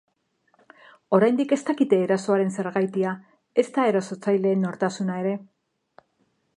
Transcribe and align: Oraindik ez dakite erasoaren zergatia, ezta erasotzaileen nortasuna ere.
Oraindik 1.17 1.53
ez 1.57 1.59
dakite 1.67 1.99
erasoaren 2.07 2.49
zergatia, 2.57 3.13
ezta 3.65 3.87
erasotzaileen 3.93 4.67
nortasuna 4.69 5.23
ere. 5.27 5.37